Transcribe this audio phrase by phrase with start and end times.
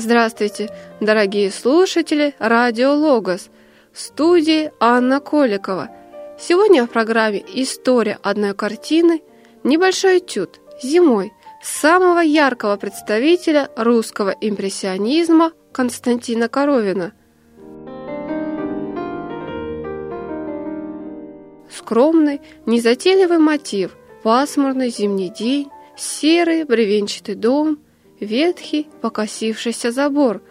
[0.00, 3.50] Здравствуйте, дорогие слушатели Радио Логос.
[3.92, 5.90] В студии Анна Коликова.
[6.38, 9.22] Сегодня в программе «История одной картины»
[9.64, 17.12] небольшой этюд «Зимой» самого яркого представителя русского импрессионизма Константина Коровина.
[21.76, 27.80] Скромный, незатейливый мотив, пасмурный зимний день, серый бревенчатый дом–
[28.20, 30.42] ветхий покосившийся забор.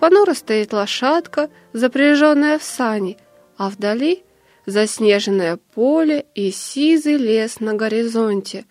[0.00, 3.16] Понуро стоит лошадка, запряженная в сани,
[3.56, 4.24] а вдали
[4.66, 8.64] заснеженное поле и сизый лес на горизонте.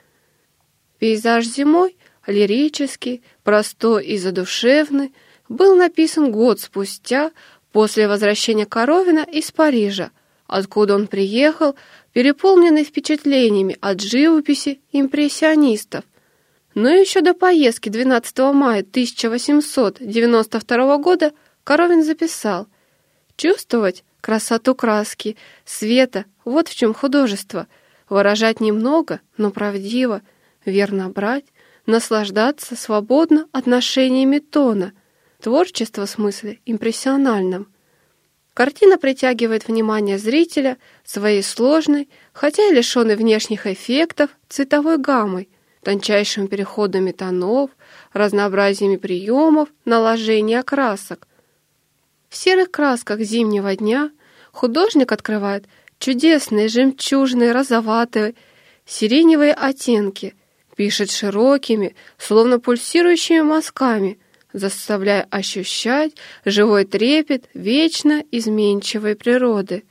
[1.00, 5.14] Пейзаж зимой, лирический, простой и задушевный,
[5.50, 7.32] был написан год спустя
[7.72, 10.12] после возвращения Коровина из Парижа,
[10.48, 11.76] откуда он приехал,
[12.14, 16.04] переполненный впечатлениями от живописи импрессионистов.
[16.76, 22.68] Но еще до поездки 12 мая 1892 года Коровин записал
[23.38, 27.68] «Чувствовать красоту краски, света— вот в чем художество.
[28.10, 30.22] Выражать немного, но правдиво,
[30.66, 31.46] верно брать,
[31.86, 34.94] наслаждаться свободно отношениями тона,
[35.42, 37.68] творчество в смысле импрессиональном».
[38.56, 45.50] Картина притягивает внимание зрителя своей сложной, хотя и лишенной внешних эффектов, цветовой гаммой,
[45.84, 47.70] тончайшими переходами тонов,
[48.14, 51.28] разнообразиями приемов, наложения красок.
[52.30, 54.12] В серых красках зимнего дня
[54.52, 55.66] художник открывает
[56.00, 58.36] чудесные жемчужные, розоватые,
[58.86, 60.36] сиреневые оттенки,
[60.76, 64.20] пишет широкими, словно пульсирующими мазками,
[64.52, 69.84] заставляя ощущать живой трепет вечно изменчивой природы.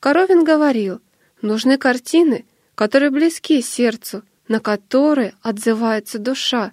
[0.00, 1.00] Коровин говорил,
[1.40, 4.22] нужны картины, которые близки сердцу,
[4.52, 6.72] на которые отзывается душа.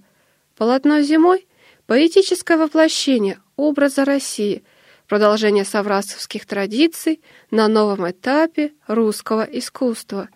[0.57, 1.47] Полотно зимой—
[1.87, 4.65] поэтическое воплощение образа России,
[5.07, 7.21] продолжение саврасовских традиций
[7.51, 10.27] на новом этапе русского искусства.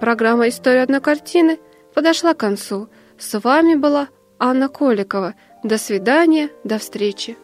[0.00, 1.58] Программа «История одной картины»
[1.94, 2.88] подошла к концу.
[3.18, 5.34] С вами была Анна Коликова.
[5.64, 7.36] До свидания, до встречи.